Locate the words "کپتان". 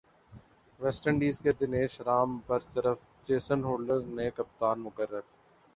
4.35-4.79